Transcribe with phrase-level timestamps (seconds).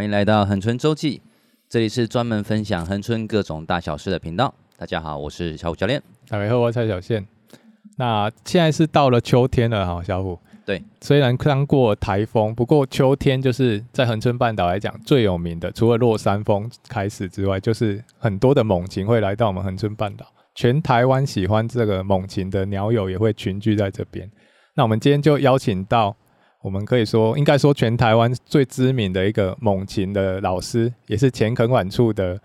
[0.00, 1.20] 欢迎来到恒春周记，
[1.68, 4.54] 这里是专门分享恒春各种大小事的频道。
[4.78, 6.02] 大家好，我是小虎教练。
[6.26, 7.28] 大家好，我是蔡小宪。
[7.98, 10.38] 那现在是到了秋天了哈，小虎。
[10.64, 20.24] 对，虽然刚过台风，不过秋天就是在恒春半岛来讲最有名的，除了落山风开始之外，就是很多的猛禽会来到我们恒春半岛。
[20.54, 24.30] 全台湾喜欢这个猛禽的鸟友也会群聚在这边。
[24.72, 26.16] 那我们今天就邀请到。
[26.62, 32.38] 我们可以说，应该说全台湾最知名的一个猛禽的老师，也是前垦管处的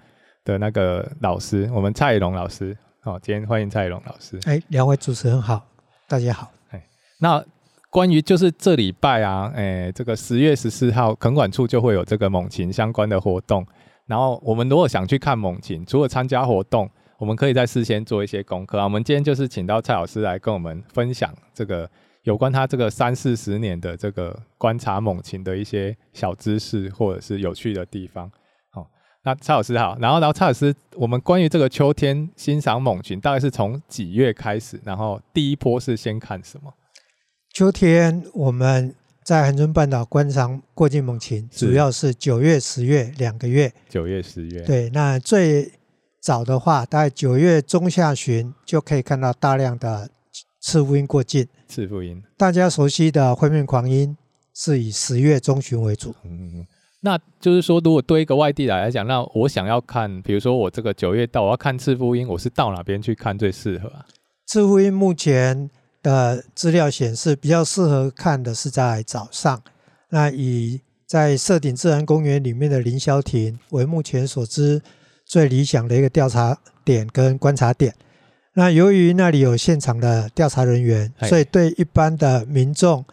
[0.45, 2.75] 的那个老师，我们蔡龙老师。
[3.03, 4.39] 哦，今天欢迎蔡龙老师。
[4.45, 5.67] 哎，两位主持人好，
[6.07, 6.49] 大家好。
[6.69, 6.81] 哎，
[7.19, 7.43] 那
[7.89, 13.67] 关于就是这礼拜啊，哎，这个十月十四号垦管处就会有这个猛禽相关的活动。
[14.07, 18.85] 然后我们如果想去看猛禽，除了参加活动，我们可以在事先做一些功课啊。
[18.85, 21.89] 我们今天就是请到蔡老师来跟我们分享这个。
[22.25, 28.30] 有关他这个三四十年的这个观察猛禽的一些小知识，或者是有趣的地方。
[28.72, 28.88] 好，
[29.23, 34.81] 那蔡老师好，然后然后蔡老师，我们关于这个秋天欣赏猛禽，大概是从几月开始？
[34.83, 36.73] 然后第一波是先看什么？
[37.53, 43.72] 秋天我们在恒春半岛观赏过境猛禽，主要是九月、十月两个月。
[43.88, 44.61] 九月、十月。
[44.63, 45.72] 对，那最
[46.23, 50.09] 早的话，大概九月中下旬就可以看到大量的。
[50.66, 54.17] 赤腹鹰过境，赤腹鹰，大家熟悉的灰面狂鹰
[54.52, 56.16] 是以十月中旬为主。
[56.23, 56.66] 嗯，
[57.02, 64.07] 那就是说，如果对一个外地来来讲，那我想要看，比如说我这个九月到，我要看赤腹鹰，我是到哪边去看最适合啊？
[64.47, 65.69] 赤腹鹰目前
[66.02, 69.61] 的资料显示，比较适合看的是在早上。
[70.09, 74.81] 那以在社顶自然公园里面的凌霄亭为目前所知
[75.25, 77.94] 最理想的一个调查点跟观察点。
[78.58, 83.03] 那由于那里有现场的调查人员，所以对一般的民众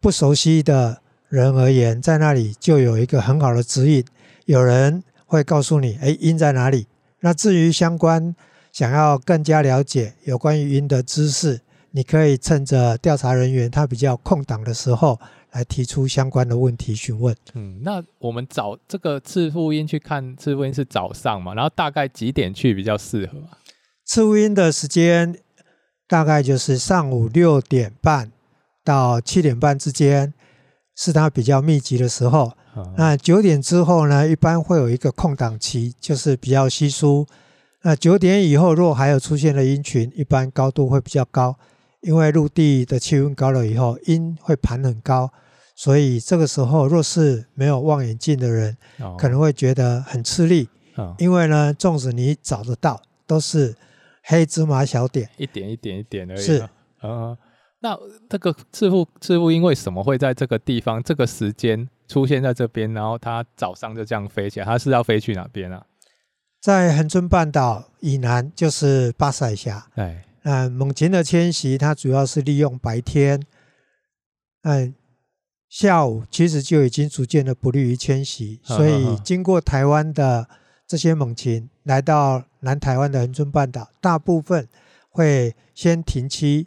[0.00, 4.04] 不熟悉的人而言，在那里就有一个很好的指引。
[4.46, 6.88] 有人会告诉你，哎，鹰在哪里？
[7.20, 8.34] 那至于相关
[8.72, 11.60] 想要更加了解有关于鹰的知识，
[11.92, 15.16] 你可以趁着调查人员他比较空档的时候，
[15.52, 17.32] 来提出相关的问题询问。
[17.54, 21.54] 嗯，那我们找这个赤腹鹰去看赤腹鹰是早上嘛？
[21.54, 23.61] 然后大概几点去比较适合啊？
[24.04, 25.36] 赤腹鹰的时间
[26.08, 28.30] 大概就是上午六点半
[28.84, 30.34] 到七点半之间，
[30.96, 32.52] 是它比较密集的时候。
[32.96, 37.26] 那九点之后呢，一般会有一个空档期，就是比较稀疏。
[37.82, 41.56] 那九点以后，若还有出现的音群，一般高度会比较高，
[42.00, 45.30] 因为陆地的气温高了以后，音会盘很高，
[45.76, 48.76] 所以这个时候若是没有望远镜的人，
[49.18, 50.68] 可能会觉得很吃力。
[51.18, 53.74] 因为呢，纵使你找得到，都是。
[54.32, 56.40] 黑芝麻小点，一点一点一点而已。
[56.40, 56.66] 是，
[57.02, 57.36] 嗯，
[57.80, 57.94] 那
[58.30, 62.90] 这个赤腹赤腹鹰为什么会在这个地方、这个时间出现在这边？
[62.94, 65.84] 然后它早上就这样飞起来，它是要飞去哪边啊？
[66.62, 69.86] 在恒春半岛以南就是巴士海峡。
[69.94, 73.38] 对，嗯，猛禽的迁徙它主要是利用白天，
[74.62, 74.94] 嗯，
[75.68, 80.48] 下午其实就已经逐渐的不利于迁徙，所以经过台湾的。
[80.84, 84.66] 这些猛禽来到南台湾的恒春半岛，大部分
[85.08, 86.66] 会先停栖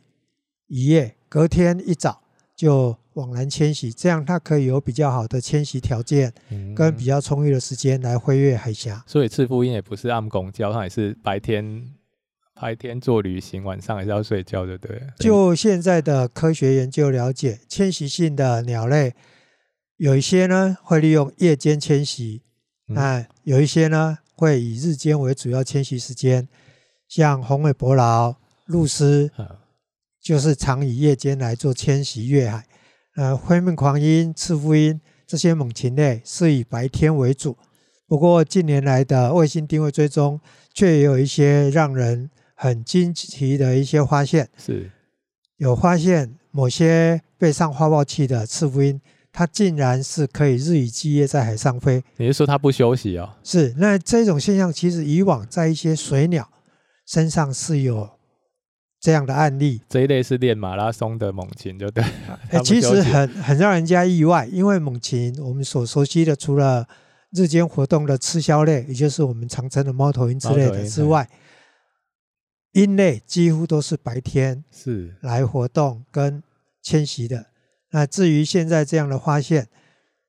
[0.67, 2.22] 一夜，隔天一早
[2.56, 6.33] 就往南迁徙，这样它可以有比较好的迁徙条件，
[6.75, 9.03] 跟比较充裕的时间来飞越海峡。
[9.07, 11.94] 所以赤腹鹰也不是暗公交，它也是白天
[12.59, 15.01] 白天做旅行，晚上还是要睡觉，就对。
[15.19, 19.13] 就现在的科学研究了解，迁徙性的鸟类
[19.97, 22.41] 有一些呢会利用夜间迁徙。
[22.88, 26.47] 那、嗯、有一些呢，会以日间为主要迁徙时间，
[27.07, 28.35] 像红尾伯劳、
[28.68, 29.29] 鹭鸶，
[30.22, 32.66] 就是常以夜间来做迁徙越海。
[33.16, 37.57] 呃，灰面狂鹰、赤腹鹰这些猛禽类是以白天为主。
[38.07, 40.40] 不过近年来的卫星定位追踪，
[40.74, 44.50] 却也有一些让人很惊奇的一些发现。
[44.57, 44.91] 是，
[45.57, 49.00] 有发现某些背上花报器的赤腹鹰。
[49.37, 53.33] 它竟然是可以日以继夜在海上飞，你是说它不休息哦？
[53.43, 56.49] 是，那这种现象其实以往在一些水鸟
[57.05, 58.11] 身上是有
[59.01, 59.81] 这样的案例。
[59.89, 62.01] 这一类是练马拉松的猛禽，就对。
[62.51, 66.87] 欸、其实很很让人家意外，因为猛禽我们所熟悉的，除了
[67.31, 71.29] 日间活动的鴟鸮类，也就是我们常称的猫头鹰之类的之外，
[72.71, 76.41] 鹰类几乎都是白天是来活动跟
[76.81, 77.47] 迁徙的。
[77.95, 79.65] 那至于现在这样的发现，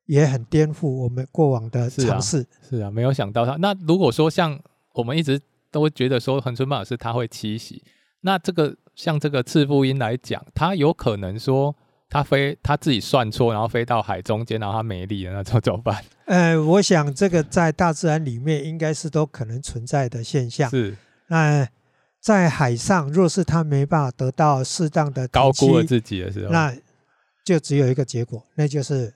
[0.05, 2.39] 也很颠覆我们过往的尝试。
[2.39, 3.57] 是啊，是啊，没有想到它。
[3.57, 4.57] 那如果说像
[4.95, 5.41] 我们一直
[5.73, 7.83] 都会觉得说恒春半岛是它会栖息，
[8.21, 11.75] 那这个像这个赤腹鹰来讲，它有可能说
[12.09, 16.05] 它飞它自己算错，然后飞到海中间，然后它没力了，那怎么办？
[16.27, 20.71] 呃，我想这个在大自然里面应该是都可能存在的现象。
[20.71, 20.97] 是。
[21.27, 21.67] 那
[22.21, 26.73] 在海上，若是它没办法得到适当的高估了自己的时候，那
[27.47, 29.15] 就只有一个结果，那就是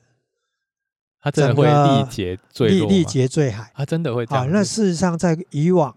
[1.21, 3.71] 它真的会力竭坠落，力竭坠海。
[3.75, 4.51] 它真的会这样。
[4.51, 5.95] 那事实上在以往。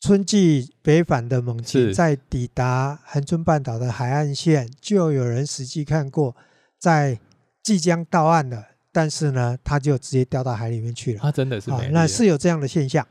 [0.00, 6.36] 春季北返的猛禽在抵达恒春半岛的海岸线，就有人实际看过，
[6.78, 7.18] 在
[7.64, 11.18] 即将到岸了，但是呢，它就直接掉到海里面去了。
[11.20, 13.04] 它真的是啊，那是有这样的现象。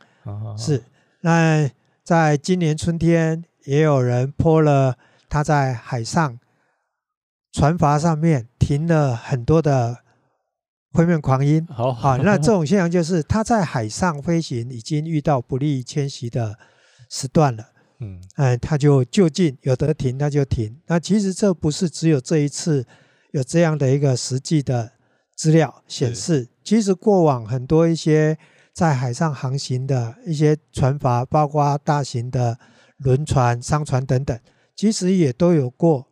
[0.57, 0.81] 是，
[1.19, 1.69] 那
[2.05, 4.97] 在今年春天，也有人 PO 了
[5.27, 6.39] 它在海上
[7.57, 9.97] 船筏上面停了很多的
[10.93, 11.65] 灰面狂鹰。
[11.67, 16.57] 好，好，那这种现象就是它在海上飞行已经遇到不利迁徙的。
[17.09, 17.63] 时段了，
[18.01, 20.77] 嗯，哎，它就就近有得停，它就停。
[20.87, 22.85] 那其实这不是只有这一次
[23.31, 24.91] 有这样的一个实际的
[25.33, 28.37] 资料显示，其实过往很多一些
[28.73, 32.59] 在海上航行的一些船筏，包括大型的
[32.97, 34.37] 轮船、商船等等，
[34.75, 36.06] 其实也都有过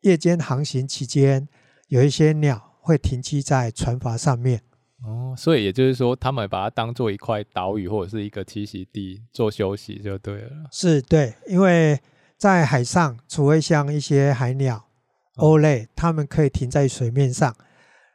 [0.00, 1.48] 夜间航行期间
[1.88, 4.62] 有一些鸟会停栖在船筏上面。
[5.02, 10.50] 哦，所以也就是说，他们把它当做一块岛屿或者是一个栖息地做休息就对了。
[10.70, 11.98] 是对，因为
[12.36, 14.88] 在海上，除非像一些海鸟、
[15.36, 17.54] 鸥类，它们可以停在水面上，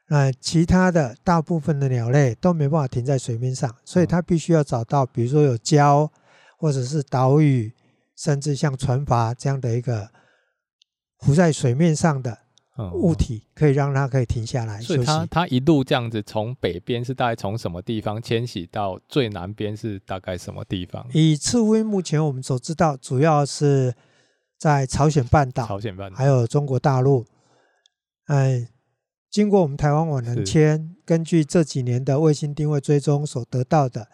[0.10, 6.08] 那其他的大部分的鸟类都没办法停在水面上，所以它必须要找到，比如说有礁
[6.60, 7.74] 或者是岛屿，
[8.16, 10.08] 甚至像船筏这样的一个
[11.26, 12.46] 浮在水面上的。
[12.94, 21.08] 物体可以让它可以停下来，所以它它一路这样子从北边是大概从什么地方迁徙到最南边是大概什么地方？
[21.14, 23.96] 以赤腹鹰目前我们所知道，主要是
[24.58, 27.26] 在朝鲜半岛、朝鲜半岛还有中国大陆。
[28.26, 28.68] 哎，
[29.32, 34.10] 经过我们台湾网南迁，根据这几年的卫星定位追踪所得到的，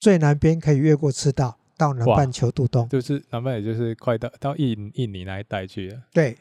[0.00, 6.02] 最南边可以越过赤道到南半球渡冬，就是南半也就是快到到印印尼那一带去了。
[6.12, 6.36] 对。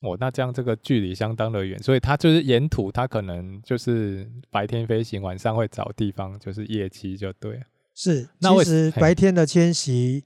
[0.00, 7.58] 哦，那这样这个距离相当的远，所以它就是沿途，它可能就是白天飞行，晚上会找地方就是夜栖就对。
[7.94, 10.22] 是，那其实白天的迁徙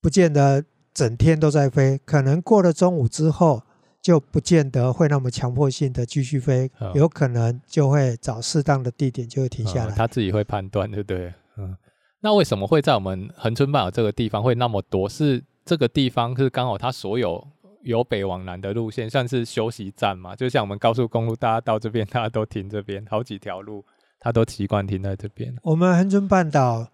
[0.00, 0.64] 不见得
[0.94, 3.62] 整天都在飞，可能过了中午之后
[4.00, 9.94] 就不见得会那么强迫性的继续飞，哦，有可能就会找适当的地点就会停下来。
[9.94, 11.34] 他，哦，自己会判断，对不对？
[11.58, 11.76] 嗯，
[12.20, 15.08] 那为什么会在我们恒春半岛这个地方会那么多？
[15.08, 17.46] 是这个地方是刚好它所有。
[17.84, 20.34] 由北往南的路线算是休息站嘛？
[20.34, 23.82] 就像我们高速公路，大家到这边，大家都停这边，好几条路，
[24.18, 25.54] 它都习惯停在这边。
[25.62, 26.88] 我们恒春半岛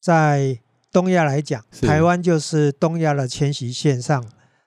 [0.00, 0.60] 在
[0.92, 4.24] 东亚来讲，台湾就是东亚的迁徙线上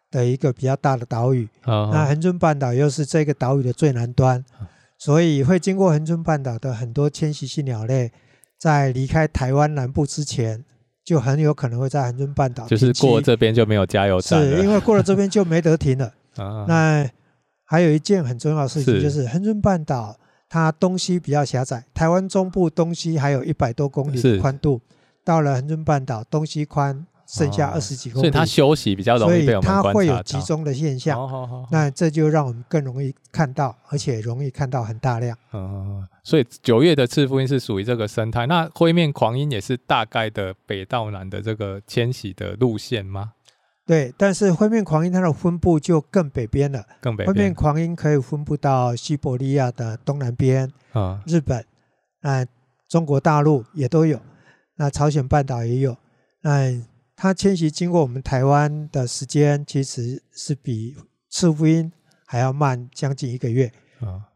[0.10, 1.48] 的一个比较大的岛屿。
[1.64, 4.44] 那恒春半岛又是这个岛屿的最南端，
[4.98, 8.12] 所以会经过恒春半岛的很多迁徙性鸟类，
[8.62, 10.64] 在离开台湾南部之前。
[11.04, 16.14] 就很有可能会在恒春半岛，就是过了这边就没有加油站了，是因为过了这边就没得停了。
[16.38, 17.10] 啊、那
[17.66, 20.16] 还有一件很重要的事情，就是恒春半岛
[20.48, 24.80] 它东西比较狭窄，台湾中部东西还有一百多公里的宽度，
[25.26, 27.06] 到了恒春半岛东西宽。
[27.32, 31.18] 剩下二十几公里，所以它休息比较容易被我们观察到，所以它会有集中的现象。
[31.18, 35.38] 哦哦哦、那这就让我们更容易看到，而且容易看到很大量。
[35.54, 38.46] 嗯，所以九月的赤腹鹰是属于这个生态。
[38.48, 43.32] 那灰面狂鹰也是大概的北到南的这个迁徙的路线吗？
[43.86, 46.86] 对，但是灰面狂鹰它的分布就更北边了。
[47.00, 47.34] 更北边。
[47.34, 51.66] 灰面狂鹰可以分布到西伯利亚的东南边，嗯，日本，
[52.22, 52.46] 那
[52.90, 54.20] 中国大陆也都有，
[54.76, 55.96] 那朝鲜半岛也有，
[56.42, 56.82] 那。
[57.22, 60.98] 它迁徙经过我们台湾的时间，其实是比
[61.30, 61.92] 赤腹鹰
[62.26, 63.72] 还要慢将近一个月。
[64.00, 64.34] 啊，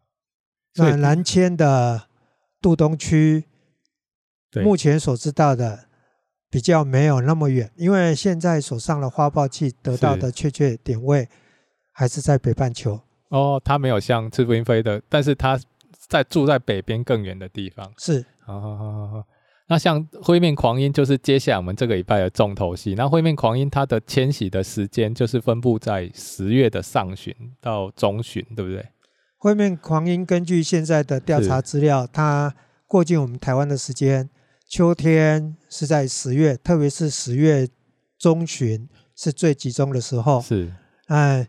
[0.75, 2.07] 那南迁的
[2.61, 3.45] 渡东区，
[4.63, 5.85] 目前所知道的
[6.47, 11.27] 比较没有那么远，因为现在手上的花报器得到的确切点位
[11.91, 13.01] 还是在北半球。
[13.29, 15.59] 哦，它没有像赤腹鹰飞的，但是它
[16.07, 17.91] 在住在北边更远的地方。
[17.97, 19.23] 是，好好好好。
[19.67, 22.93] 那像灰面狂鹰就是接下来我们这个礼拜的重头戏。
[22.93, 28.85] 那灰面狂鹰它的迁徙的时间就是分布在十月的上旬到中旬，对不对？
[29.37, 32.53] 灰面狂鹰根据现在的调查资料，它
[32.85, 34.29] 过境我们台湾的时间，
[34.69, 37.67] 秋天是在十月，特别是十月
[38.19, 40.39] 中旬是最集中的时候。
[40.41, 40.71] 是，
[41.07, 41.47] 嗯，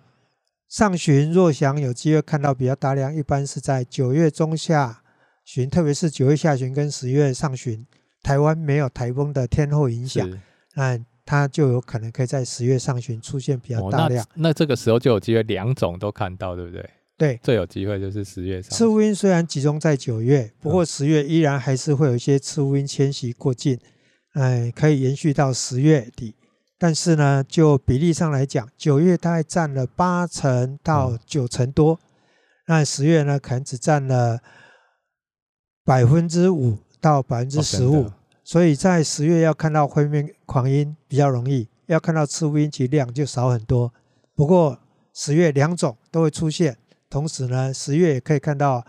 [0.69, 5.03] 上旬若想有机会看到比较大量，一般是在九月中下
[5.45, 7.87] 旬，特别是九月下旬跟十月上旬。
[8.27, 10.29] 台湾没有台风的天候影响，
[10.75, 14.25] 那它就有可能可以在十月上旬出现比较大量。
[14.25, 16.91] 哦、那那这个时候就有机会两种都看到，对不对？
[17.17, 18.77] 对，最有机会就是十月上。
[18.77, 23.79] 赤乌鹰虽然集中在九月，不过十月依然还是会有一些赤乌鹰迁徙过境，
[24.33, 26.35] 哎，可以延续到十月底。
[26.77, 32.01] 但是呢，就比例上来讲，九月大概占了八成到九成多，嗯、
[32.67, 34.41] 那十月呢，可能只占了
[35.85, 38.11] 百分之五到百分之十五。
[38.43, 43.93] 所以在十月要看到灰面狂鹰比较容易，要看到赤乌鹰其量就少很多。
[44.35, 44.79] 不过
[45.13, 46.77] 十月两种都会出现。
[47.09, 48.85] 同时呢，十月也可以看到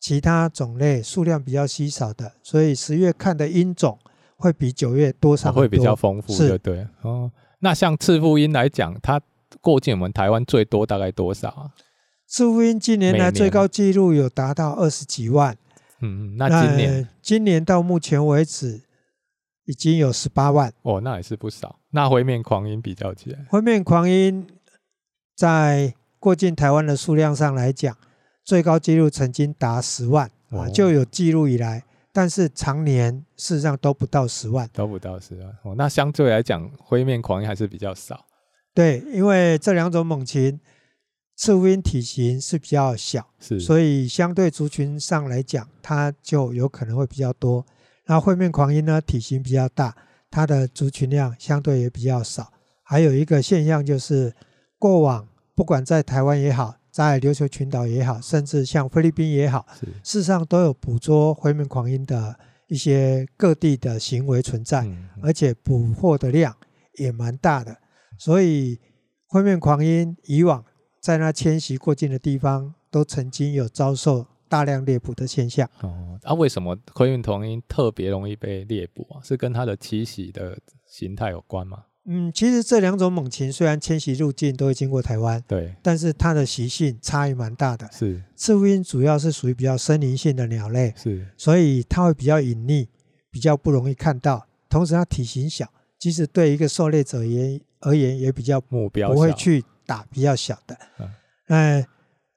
[0.00, 3.98] 其他种类数量比较稀少的，所以十月看的鹰种
[4.36, 6.86] 会比九月多上多，会比较丰富，对对。
[7.02, 9.20] 哦，那像赤腹鹰来讲，它
[9.60, 11.70] 过境我们台湾最多大概多少啊？
[12.28, 15.56] 赤腹鹰近年来最高纪录有达到二十几万。
[16.00, 18.82] 嗯，那今年今年到目前为止
[19.64, 20.72] 已经有十八万。
[20.82, 21.78] 哦，那也是不少。
[21.90, 24.46] 那灰面狂鹰比较起来，灰面狂鹰
[25.34, 27.96] 在过境台湾的数量上来讲，
[28.44, 35.74] 最高纪录曾经达十万啊，就有记录以来，但是常年事实上都不到十万，都不到十万哦。
[35.76, 38.26] 那相对来讲，灰面狂鹰还是比较少。
[38.74, 40.60] 对，因为这两种猛禽，
[41.38, 47.64] 赤乌鹰体型是比较小，是，所以相对族群上来讲，它就有可能会比较多。
[48.06, 49.96] 那灰面狂鹰呢，体型比较大，
[50.30, 52.52] 它的族群量相对也比较少。
[52.82, 54.34] 还有一个现象就是
[54.78, 55.26] 过往。
[55.54, 59.66] 不管在台湾也好，在琉球群岛也好，甚至像菲律宾也好，
[60.04, 66.56] 事实上都有捕捉灰面狂鹰的一些各地的行为存在，嗯嗯、而且捕获的量
[66.94, 67.76] 也蛮大的。
[68.16, 68.78] 所以
[69.26, 70.64] 灰面狂鹰以往
[71.00, 75.68] 在那迁徙过境的地方，都曾经有遭受大量猎捕的现象。
[75.80, 79.20] 哦，那、啊、为什么灰面鵟鹰特别容易被猎捕啊？
[79.22, 81.84] 是跟它的栖息的形态有关吗？
[82.10, 87.86] 嗯，其实这两种猛禽虽然迁徙入境都会经过台湾，对，但是它的习性差异蛮大的。
[87.92, 92.88] 是，赤腹鹰主要是属于比较森林性的鸟类，是，所以它会比较隐匿，
[93.30, 94.46] 比较不容易看到。
[94.70, 100.76] 同时，它体型小，即使对一个狩猎者也而言也比较目标不会去打比较小的。
[101.48, 101.82] 嗯，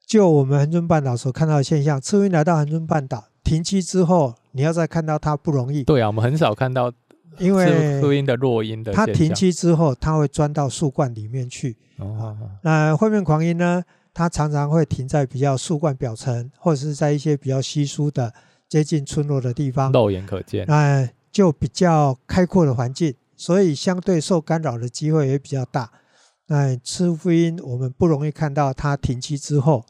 [0.07, 5.83] 就我们恒春半岛所看到的现象，赤乌鹰来到恒春半岛停栖之后，你要再看到它不容易。
[5.83, 6.91] 对啊，我们很少看到。
[7.37, 7.65] 因为
[7.99, 11.77] 赤乌鹰的落鹰的，它停栖之后，它会钻到树冠里面去。
[11.97, 13.81] 哦，那灰面狂鹰呢？
[14.13, 18.33] 它常常会停在比较树冠表层，或者是在一些比较稀疏的、
[18.67, 20.65] 接近村落的地方，肉眼可见。
[20.67, 25.89] 那就比较开阔的环境，所以相对受干扰的机会也比较大。
[26.51, 29.85] 那赤乌鹰我们不容易看到它停机之后，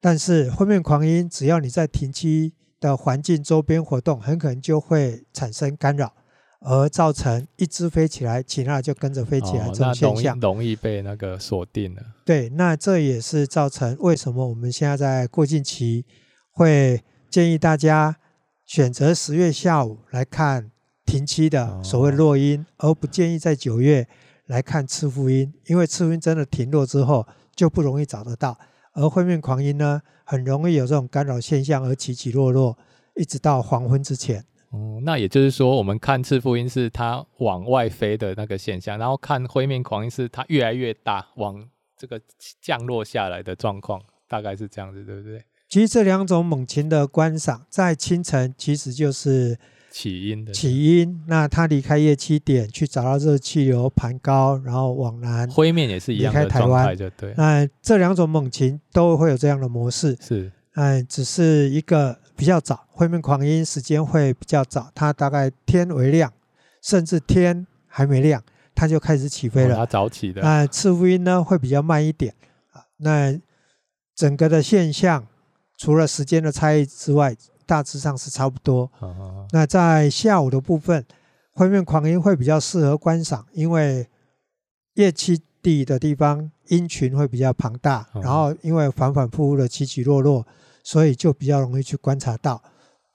[0.00, 6.12] 但是灰面狂鹰只要你在停机的环境周边活动，很可能就会产生干扰。
[6.62, 12.02] 而造成一只飞起来，其他就跟着飞起来这种现象，哦、容易被那个锁定了。
[12.22, 16.04] 对，那这也是造成为什么我们现在在过境期
[16.52, 18.14] 会建议大家
[18.66, 20.70] 选择十月下午来看
[21.06, 24.06] 停栖的所谓落音，哦、而不建议在九月
[24.50, 28.58] 来看赤腹鹰，因为赤腹鹰真的停落之后就不容易找得到，
[28.94, 32.76] 而灰面狂鹰呢，很容易有这种干扰现象而起起落落，
[33.14, 34.44] 一直到黄昏之前。
[34.70, 41.64] 哦，那也就是说，我们看赤腹鹰是它往外飞的那个现象，然后看灰面狂鹰是它越来越大，往
[41.96, 42.20] 这个
[42.60, 45.44] 降落下来的状况，大概是这样子，对不对？
[45.68, 49.56] 其实这两种猛禽的观赏，在清晨其实就是
[49.90, 55.50] 起因的起因，那他离开夜七点去找到热气流盘高，然后往南。
[55.50, 57.34] 灰面也是一样的状态，就对。
[57.36, 62.18] 那这两种猛禽都会有这样的模式，是，嗯，只是一个。
[62.36, 66.32] 比较早，灰面狂鹰时间会比较早，它大概天微亮，
[66.82, 68.42] 甚至天还没亮，
[68.74, 69.76] 它就开始起飞了。
[69.76, 70.40] 它早起的。
[70.40, 72.34] 那赤乌鹰呢会比较慢一点
[72.72, 72.80] 啊。
[72.96, 73.38] 那
[74.16, 75.26] 整个的现象，
[75.76, 77.36] 除了时间的差异之外，
[77.70, 78.90] 大致上是差不多。
[79.52, 81.06] 那在下午的部分，
[81.52, 84.08] 灰面狂鹰会比较适合观赏，因为
[84.94, 90.44] 夜栖地的地方鹰群会比较庞大，然后因为反反复复的起起落落。
[90.82, 92.60] 所以就比较容易去观察到，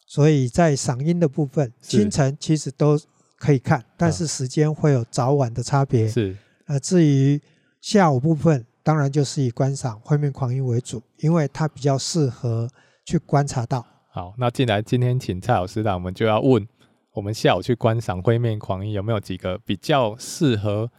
[0.05, 2.97] 所以在赏鹰的部分，清晨其实都
[3.39, 6.07] 可以看，但是时间会有早晚的差别。
[6.07, 7.41] 是，呃，至于
[7.81, 12.69] 下午部分，当然就是以观赏灰面狂鹰为主，因为它比较适合
[13.03, 13.83] 去观察到。
[14.15, 16.65] 好，那既然今天请蔡老师来，我们就要问，
[17.11, 20.89] 我们下午去观赏灰面狂鹰有没有几个比较适合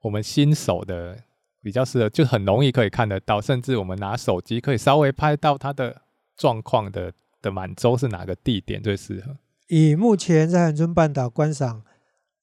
[0.00, 1.18] 我们新手的，
[1.62, 6.02] 比较适合就很容易可以看得到，甚至我们拿手机可以稍微拍到它的。
[6.34, 7.12] 状况的
[7.42, 9.36] 的满洲是哪个地点最适合？
[9.68, 11.82] 以目前在恒春半岛观赏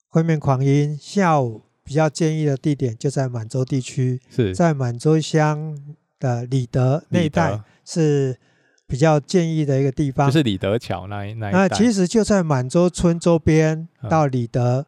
[0.07, 5.75] 灰面狂鹰，下午比较建议的地点就在满洲地区，是在满洲乡
[6.19, 8.39] 的里德那一带是
[8.89, 11.53] 比较建议的一个地方，就是李德桥那一那一。
[11.53, 14.85] 那其实就在满洲村周边到李德，嗯、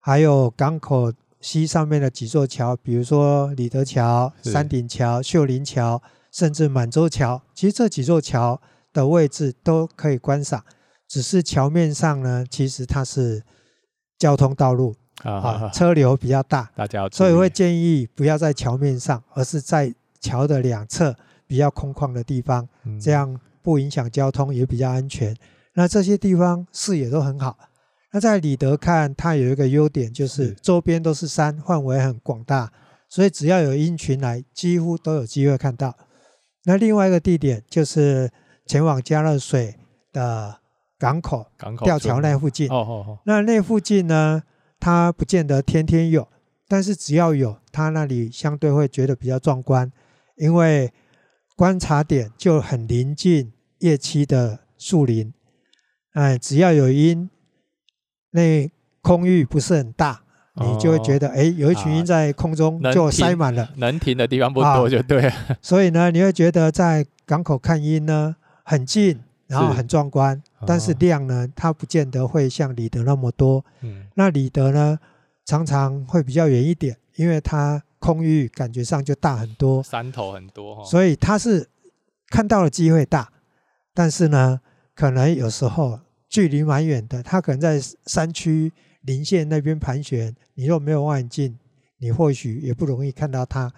[0.00, 7.40] 还有港口西上面的几座桥，比如说李德桥、山顶桥、秀林桥，甚至满洲桥。
[7.54, 8.60] 其实这几座桥
[8.92, 10.64] 的位置都可以观赏，
[11.06, 13.44] 只是桥面上呢，其实它是
[14.18, 21.14] 交通道路啊，啊，车流比较大，大家所以会建议不要在桥面上，而是在桥的两侧。
[21.50, 22.68] 比较空旷的地方，
[23.02, 25.36] 这样不影响交通，也比较安全。
[25.74, 27.58] 那这些地方视野都很好。
[28.12, 32.70] 那在里德看，它有一个优点，就是周边都是山，范围很广大，
[33.08, 35.92] 所以只要有鹰群来，几乎都有机会看到。
[36.66, 38.30] 那另外一个地点就是
[38.66, 39.74] 前往佳乐水
[40.12, 40.56] 的
[41.00, 42.68] 港口，港口吊桥那附近。
[43.24, 44.44] 那那附近呢，
[44.78, 46.28] 它不见得天天有，
[46.68, 49.90] 但是只要有，它那里相对会觉得比较壮观，
[50.36, 50.92] 因为。
[51.60, 55.30] 观察点就很临近夜栖的树林，
[56.14, 57.28] 哎，只要有鹰，
[58.30, 58.66] 那
[59.02, 60.22] 空域不是很大，
[60.54, 65.32] 你就会觉得，哎，有一群鹰在空中就塞满了，能停的地方不多就对了。
[65.60, 73.62] 所以呢，你会觉得在港口看鹰呢很近，然后很壮观，但是量呢，它不见得会像里德那么多。
[74.14, 74.98] 那里德呢，
[75.44, 77.82] 常常会比较远一点，因为它。
[78.00, 81.68] 空域感觉上就大很多，山头很多，所以他是
[82.28, 83.30] 看到的机会大，
[83.92, 84.60] 但是呢，
[84.94, 91.58] 可能有时候距离蛮远的，他可能在山区林线那边盘旋，你若没有望远镜，
[91.98, 93.70] 你或许也不容易看到它。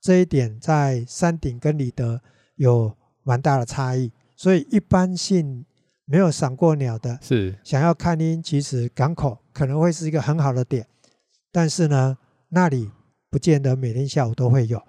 [0.00, 2.20] 这一点在山顶跟里德
[2.56, 2.92] 有
[3.22, 5.64] 蛮大的差异，所以一般性
[6.04, 10.86] 没有赏过鸟的，是想要看鹰，其实港口可能会是一个很好的点，
[11.52, 12.18] 但是呢，
[12.48, 12.90] 那里。
[13.30, 14.82] 不见得每天下午都会有。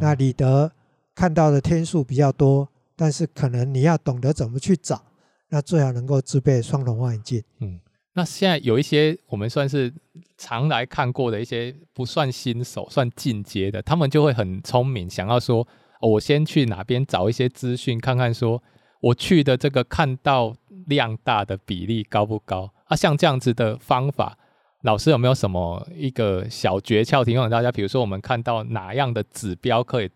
[0.00, 0.70] 那李德
[1.14, 5.04] 看到的天数比较多，但是可能你要懂得怎么去找，
[5.48, 7.42] 那最好能够自备双筒望远镜。
[7.60, 7.78] 嗯，
[8.14, 9.92] 那现在有一些我们算是
[10.36, 15.66] 常来看过的一些不算新手，算进阶的，他们就会很聪明，想要说，
[16.00, 18.62] 哦，我先去哪边找一些资讯，看看说
[19.00, 20.54] 我去的这个看到
[20.86, 22.72] 量大的比例高不高？
[22.86, 24.38] 啊，像这样子的方法。
[24.82, 27.72] 老师有没有什么一个小诀窍提供给大家？
[27.72, 30.10] 比如说，我们看到哪样的指标可以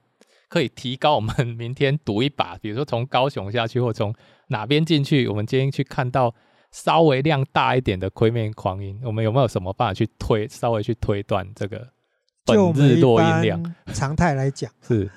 [0.49, 2.57] 可以提高我们明天赌一把？
[2.59, 4.15] 比如说，从高雄下去，或从
[4.49, 5.27] 哪边进去？
[5.29, 6.35] 我们今天去看到
[6.73, 10.47] 稍微量大一点的亏面鵟鹰，我们有没有什么办法去推？
[10.49, 11.89] 稍微去推断这个
[12.45, 13.75] 本日落阴量？
[13.95, 15.11] 常态来讲是。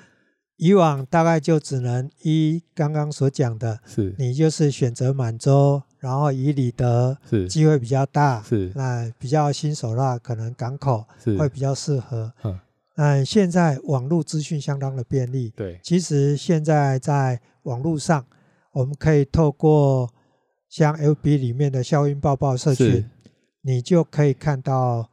[0.56, 7.46] 以往大概就只能依刚刚所讲的，是你就是选择满洲，然后以里德是。
[7.46, 8.72] 机会比较大，是。
[8.74, 11.06] 那比较新手的话，可能港口
[11.38, 12.32] 会比较适合。
[12.42, 12.58] 嗯，
[12.96, 18.26] 那现在网络资讯相当的便利，对，其实现在在网络上，
[18.72, 20.10] 我们可以透过
[20.68, 23.08] 像 L B 里面的笑鹰报报社群，
[23.62, 25.08] 你就可以看到。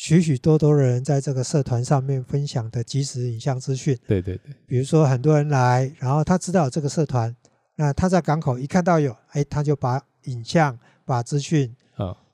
[0.00, 7.34] 许许多多的人在这个社团上面分享的即时影像资讯，对对对，比如说很多人来，然后他知道这个社团，
[7.78, 11.74] 那他在港口一看到有，哎，他就把影像、把资讯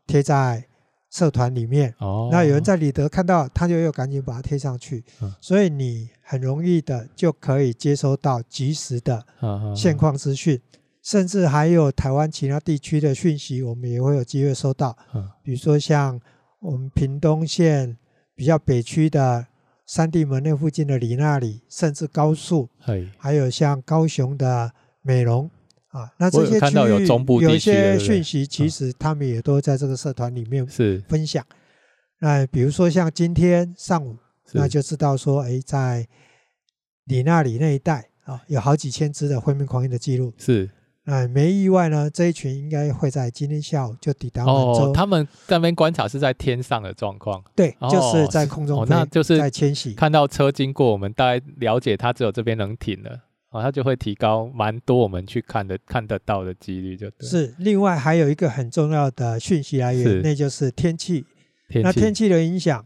[0.07, 0.67] 贴在
[1.11, 1.95] 社团里面。
[1.99, 5.05] 哦，那有人在里德看到，他就又赶紧把它贴上去。
[5.41, 9.25] 所以你很容易的就可以接收到及时的
[9.77, 10.59] 现况资讯，
[11.03, 14.97] 甚至还有台湾其他地区的讯息，我们也会有机会收到。
[15.43, 16.19] 比如说像。
[16.61, 17.99] 我们屏东县
[18.35, 19.47] 比较北区的
[19.85, 22.71] 三地门那附近的里那里，甚至高速，
[23.19, 24.73] 还有像高雄的
[25.05, 25.49] 美容
[25.88, 31.45] 啊，那这些区域有一些讯息，其实他们也都在这个社团里面是分享。
[32.19, 34.17] 那比如说像今天上午，
[34.53, 36.09] 那就知道说，哎，在
[37.05, 40.33] 你那里那一带啊，有好几千只的灰面狂鹰的记录。
[40.38, 40.71] 是。
[41.05, 44.90] 哎，没意外呢，这一群应该会在今天下午就抵达满洲。
[44.90, 47.45] 哦，他们在那边观察是在天上的状况。
[47.55, 49.93] 对，就是在空中，哦，那就是在迁徙。
[49.93, 53.21] 看到车经过，我们大概了解它只有这边能停了，
[53.55, 57.29] 哦，它就会提高蛮多我们去看的看得到的几率，就对。
[57.29, 61.25] 是，另外还有一个很重要的讯息来源，那就是天气。
[61.69, 61.83] 天气。
[61.83, 62.85] 那天气的影响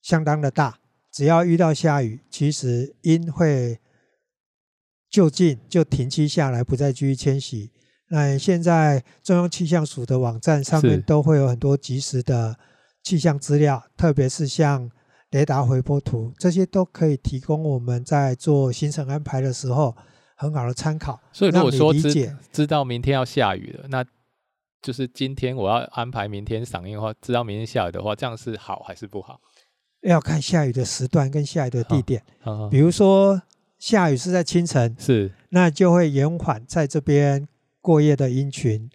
[0.00, 0.78] 相当的大，
[1.12, 3.78] 只要遇到下雨，其实鹰会。
[5.10, 7.68] 就近就停栖下来，不再继续迁徙。
[8.10, 12.56] 那现在中央气象署的网站上面都会有很多及时的
[13.02, 14.88] 气象资料，特别是像
[15.30, 19.96] 雷达回波图，这些都可以提供我们在做行程安排的时候
[20.36, 21.20] 很好的参考。
[21.32, 24.04] 所以如果说知知道明天要下雨了，那
[24.82, 29.40] 就是今天我要安排明天赏鹰的话，知道明天下雨的话，这样是好还是不好？
[30.02, 32.22] 要看下雨的时段跟下雨的地点。
[32.42, 33.42] 哦哦、比如说
[33.78, 37.46] 下雨是在清晨，是，那就会延缓在这边
[37.80, 38.90] 过夜的鹰群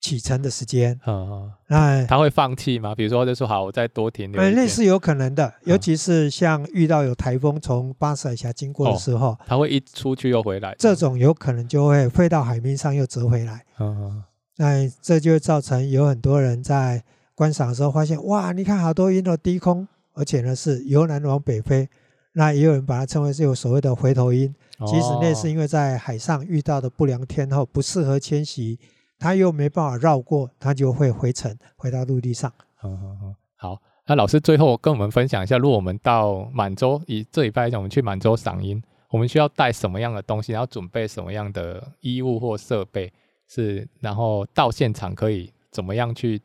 [0.00, 0.98] 启程的时间。
[1.04, 2.94] 哦哦、那他会放弃吗？
[2.94, 4.50] 比如说，就说好，我再多停留。
[4.50, 10.74] 那是有可能的，尤其是像遇到有台风从巴士海峡经过的时候，他、哦、会一出去又回来。
[10.78, 13.64] 这种有可能就会飞到海面上又折回来。
[13.76, 14.24] 哦哦、
[14.56, 17.02] 那这就会造成有很多人在
[17.34, 19.86] 观赏的时候发现，哇，你看好多鹰都低空。
[20.14, 21.88] 而且呢，是由南往北飞，
[22.32, 24.52] 那也有人把它称为是有所谓的回头鹰。
[24.84, 28.76] 其实那是因为在海上遇到的不良天候不适合迁徙，
[29.18, 32.52] 它又没办法绕过，它就会回程回到陆地上。
[32.82, 43.12] 嗯嗯嗯，好，那老师最后跟我们分享一下，如果我们到满洲，以这礼拜来讲，我们去满洲赏鹰，我们需要带什么样的东西，然后准备什么样的衣物或设备，
[43.48, 46.40] 是然后到现场可以怎么样去？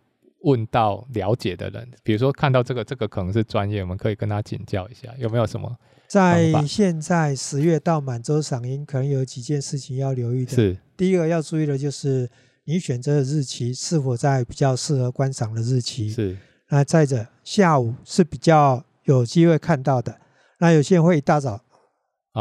[0.45, 5.73] 问到了解的人，比如说看到这个，这个可能是专业，我们可以跟他请教一下，有没有什么？
[6.05, 10.51] 在现在十月到满洲赏鹰，可能有几件事情要留意的。
[10.51, 12.29] 是，第一个要注意的就是
[12.65, 16.09] 你选择的日期是否在比较适合观赏的日期。
[16.09, 16.37] 是。
[16.69, 20.19] 那再者，下午是比较有机会看到的。
[20.59, 21.63] 那有些人会一大早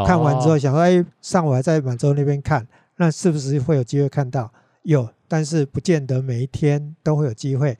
[0.05, 4.51] 看完之后想说，哎、哦，上午还在满洲那边看，那是不是会有机会看到？
[4.83, 7.77] 有，但是不见得每一天都会有机会。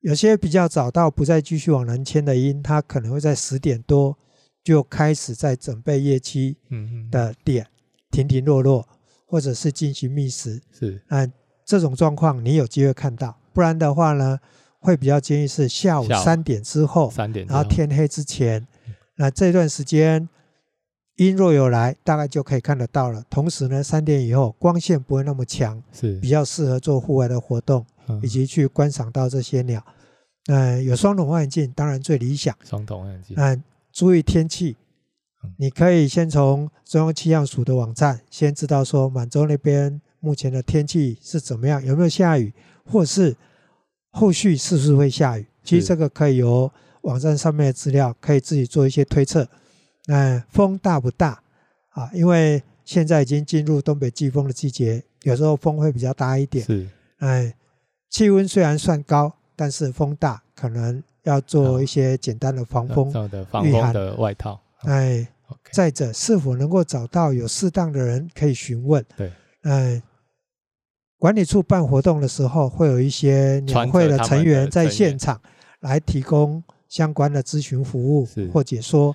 [0.00, 4.18] 有些比较早到不再继续往南迁的鹰，它可能会在十点多
[4.62, 6.56] 就开始在准备夜栖
[7.10, 7.66] 的点
[8.10, 8.86] 停停落落，
[9.26, 10.60] 或者是进行觅食。
[10.72, 11.26] 是，那
[11.70, 14.40] 这种状况你有机会看到，不然的话呢，
[14.80, 18.66] 会比较建议是下午三点之后，三点，然后天黑之前。
[19.14, 20.28] 那这段时间
[21.18, 23.22] 鹰若有来，大概就可以看得到了。
[23.30, 27.86] 同时呢，三点以后光线不会那么强，是比较适合做户外的活动。
[28.24, 29.80] 以及去观赏到这些鸟，
[30.48, 32.52] 嗯，有双筒望远镜当然最理想。
[32.64, 34.76] 双筒望远镜，嗯，注意天气，
[35.58, 42.52] 你可以先从中央气象署的网站先知道说满洲那边目前的天气是怎么样，有没有下雨，
[42.84, 43.36] 或是
[44.10, 45.46] 后续是不是会下雨。
[45.64, 46.70] 其实这个可以由
[47.02, 49.48] 网站上面的资料可以自己做一些推测。
[50.06, 51.42] 那风大不大
[51.90, 52.10] 啊？
[52.14, 56.64] 因为现在已经进入东北季风的季节，有时候风会比较大一点。
[56.64, 57.54] 是，哎。
[58.12, 63.08] 气温虽然算高，但是风大，可能要做一些简单的防风、
[63.48, 64.60] 防风的外套。
[64.78, 65.24] 哎，
[65.70, 69.06] 再者，是否能够找到有适当的人可以询问？
[69.16, 70.02] 对，哎，
[71.20, 75.40] 管理处办活动的时候，会有一些年会的成员在现场
[75.80, 79.14] 来提供相关的咨询服务或解说。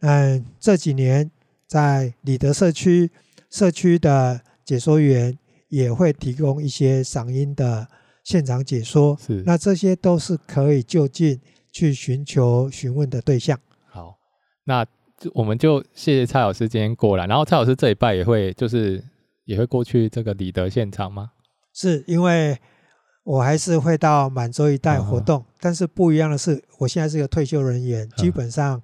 [0.00, 1.28] 嗯，这几年
[1.66, 3.10] 在里德社区
[3.50, 5.36] 社区的解说员
[5.68, 7.88] 也会提供一些嗓音的。
[8.22, 11.40] 现场解说是，那这些都是可以就近
[11.70, 13.56] 去寻求询问的对象。
[13.88, 14.18] 好，
[14.64, 14.84] 那
[15.32, 19.00] 我们就谢谢蔡老师今天过来，然后蔡老师这一拜也会就是
[19.44, 21.30] 也会过去这个里德现场吗？
[21.76, 22.58] 是因为
[23.22, 28.80] 我还是会到满洲一带活动，嗯，但是不一样的是，我现在是个退休人员，基本上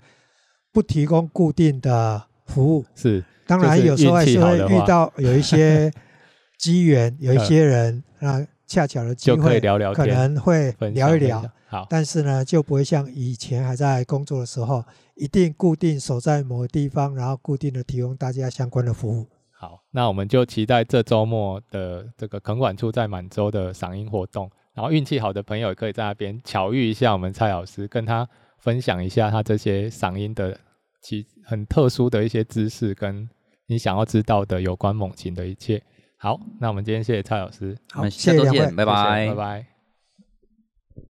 [0.71, 2.85] 不提供固定的服务。
[2.95, 5.91] 是，当然有时候还是会遇到有一些
[6.61, 8.47] 机缘，有一些人啊。
[8.65, 11.45] 恰巧的机会，可以聊聊，可能会聊一聊。
[11.67, 14.83] 好，但是呢，就不会像以前还在工作的时候，
[15.15, 19.27] 一定固定守在某个地方，然后固定的提供大家相关的服务。
[19.63, 24.51] 好，那我们就期待这周末的这个垦管处在满洲的赏樱活动。
[24.75, 30.59] 然后运气好的朋友也可以在那边巧遇一下我们蔡老师，跟他分享一下他这些赏樱的
[31.01, 33.31] 其很特殊的一些知识，跟
[33.69, 35.81] 你想要知道的有关猛禽的一切。
[36.17, 39.72] 好，那我们今天谢谢蔡老师，好，我们下周见，拜拜，拜拜。